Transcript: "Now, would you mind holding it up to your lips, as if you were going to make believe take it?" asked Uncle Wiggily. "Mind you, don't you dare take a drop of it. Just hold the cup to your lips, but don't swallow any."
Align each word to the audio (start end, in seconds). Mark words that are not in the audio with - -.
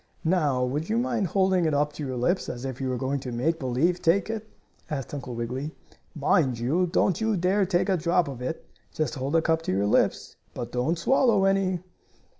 "Now, 0.25 0.65
would 0.65 0.89
you 0.89 0.97
mind 0.97 1.27
holding 1.27 1.65
it 1.65 1.75
up 1.75 1.93
to 1.93 2.03
your 2.03 2.17
lips, 2.17 2.49
as 2.49 2.65
if 2.65 2.81
you 2.81 2.89
were 2.89 2.97
going 2.97 3.19
to 3.19 3.31
make 3.31 3.59
believe 3.59 4.01
take 4.01 4.31
it?" 4.31 4.47
asked 4.89 5.13
Uncle 5.13 5.35
Wiggily. 5.35 5.75
"Mind 6.15 6.57
you, 6.57 6.87
don't 6.87 7.21
you 7.21 7.37
dare 7.37 7.67
take 7.67 7.87
a 7.87 7.97
drop 7.97 8.27
of 8.27 8.41
it. 8.41 8.65
Just 8.91 9.13
hold 9.13 9.33
the 9.33 9.43
cup 9.43 9.61
to 9.61 9.71
your 9.71 9.85
lips, 9.85 10.37
but 10.55 10.71
don't 10.71 10.97
swallow 10.97 11.45
any." 11.45 11.81